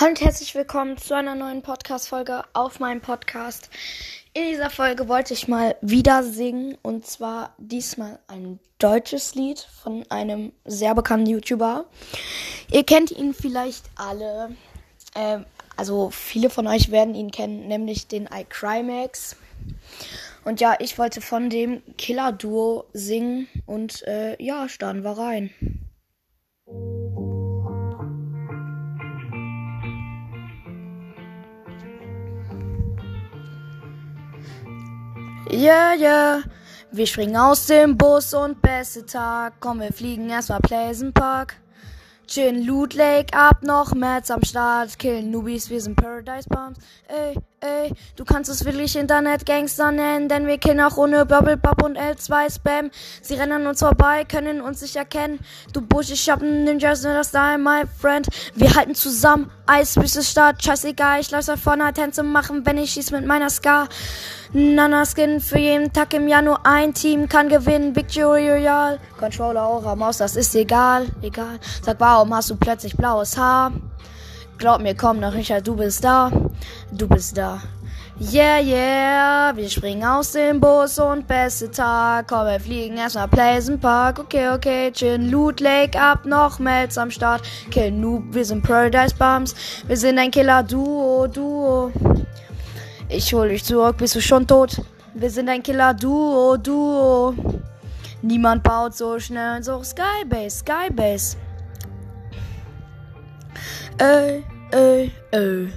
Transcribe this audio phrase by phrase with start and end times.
[0.00, 3.68] Hallo und herzlich willkommen zu einer neuen Podcast-Folge auf meinem Podcast.
[4.32, 10.04] In dieser Folge wollte ich mal wieder singen und zwar diesmal ein deutsches Lied von
[10.08, 11.86] einem sehr bekannten YouTuber.
[12.70, 14.54] Ihr kennt ihn vielleicht alle.
[15.16, 15.44] Ähm,
[15.76, 19.34] also viele von euch werden ihn kennen, nämlich den iCrymax.
[20.44, 25.50] Und ja, ich wollte von dem Killer-Duo singen und äh, ja, starten wir rein.
[35.50, 36.42] Yeah, yeah.
[36.92, 39.54] Wir springen aus dem Bus und beste Tag.
[39.60, 41.56] Komm, wir fliegen erstmal Pleasant Park.
[42.26, 44.98] Chillen Loot Lake ab, noch Mats am Start.
[44.98, 46.76] Killen Nubis, wir sind Paradise Bombs.
[47.08, 51.56] Ey, ey, du kannst es wirklich Internet Gangster nennen, denn wir killen auch ohne Bubble
[51.56, 52.90] Bub und L2 Spam.
[53.22, 55.38] Sie rennen uns vorbei, können uns nicht erkennen.
[55.72, 58.28] Du Busch, ich hab Ninjas in das Style, my friend.
[58.54, 60.64] Wir halten zusammen, Eis bis es Start.
[60.64, 63.86] Scheißegal, ich lass da vorne Tänze machen, wenn ich schieß mit meiner Scar.
[64.54, 67.94] Nana Skin für jeden Tag im Jahr nur ein Team kann gewinnen.
[67.94, 68.98] Victory Royale.
[69.18, 71.08] Controller, Aura, Maus, das ist egal.
[71.20, 71.58] Egal.
[71.82, 73.72] Sag, warum hast du plötzlich blaues Haar?
[74.56, 76.32] Glaub mir, komm noch Richard, du bist da.
[76.90, 77.60] Du bist da.
[78.20, 82.26] Yeah, yeah, wir springen aus dem Bus und beste Tag.
[82.26, 84.18] Komm, wir fliegen erstmal Pleasant Park.
[84.18, 87.42] Okay, okay, chillen Loot Lake ab, noch Melz am Start.
[87.70, 89.54] Kill Noob, wir sind Paradise Bums.
[89.86, 91.92] Wir sind ein Killer-Duo, Duo.
[93.08, 94.82] Ich hol dich zurück, bist du schon tot?
[95.14, 97.34] Wir sind ein Killer-Duo, Duo.
[98.20, 101.36] Niemand baut so schnell so Skybase, Skybase.
[103.98, 105.68] Ey, ey, ey.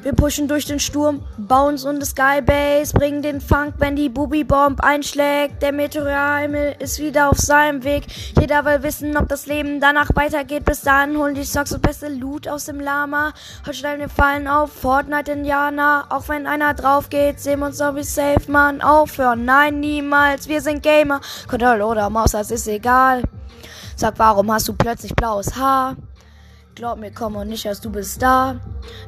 [0.00, 4.80] Wir pushen durch den Sturm, bauen so eine Skybase, bringen den Funk, wenn die Bubi-Bomb
[4.80, 5.60] einschlägt.
[5.60, 8.04] Der Meteorhimmel ist wieder auf seinem Weg.
[8.38, 10.64] Jeder will wissen, ob das Leben danach weitergeht.
[10.64, 13.32] Bis dahin holen die Stocks und beste Loot aus dem Lama.
[13.66, 16.06] Heute stellen wir Fallen auf, Fortnite Indianer.
[16.10, 18.80] Auch wenn einer drauf geht, sehen wir uns so wie safe, man.
[18.80, 20.46] Aufhören, nein, niemals.
[20.46, 21.20] Wir sind Gamer.
[21.48, 23.24] Kontrolle oder Maus, das ist egal.
[23.96, 25.96] Sag, warum hast du plötzlich blaues Haar?
[26.78, 28.54] Glaub mir, komm und nicht aus, du bist da.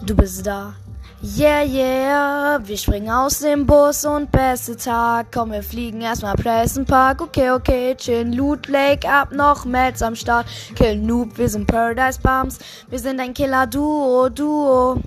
[0.00, 0.74] Du bist da.
[1.20, 5.32] Yeah, yeah, wir springen aus dem Bus und beste Tag.
[5.34, 7.22] Komm, wir fliegen erstmal Pleasant Park.
[7.22, 10.46] Okay, okay, chillen Loot Lake ab, noch Melz am Start.
[10.76, 12.60] Kill Noob, wir sind Paradise Bums.
[12.88, 15.00] Wir sind ein Killer-Duo, Duo.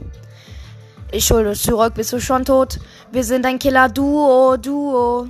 [1.14, 2.78] Ich hol dich zurück, bist du schon tot?
[3.10, 5.26] Wir sind ein Killer-Duo, Duo.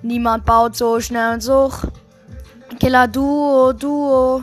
[0.00, 1.70] Niemand baut so schnell und so.
[2.78, 4.42] Killer-Duo, Duo.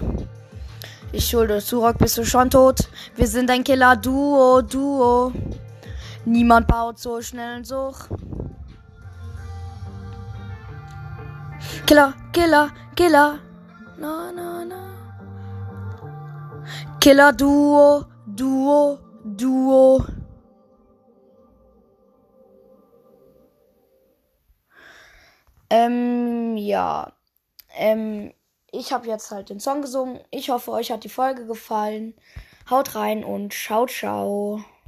[1.14, 2.90] Ich schulde zurück, bist du schon tot?
[3.16, 5.32] Wir sind ein Killer-Duo, Duo.
[6.26, 8.10] Niemand baut so schnell einen Such.
[11.86, 13.40] Killer, Killer, Killer.
[13.98, 14.94] Na, na, na.
[17.00, 20.06] Killer-Duo, Duo, Duo.
[25.70, 27.14] Ähm, ja.
[27.78, 28.34] Ähm,
[28.78, 30.20] ich habe jetzt halt den Song gesungen.
[30.32, 32.14] Ich hoffe, euch hat die Folge gefallen.
[32.70, 34.64] Haut rein und ciao, ciao.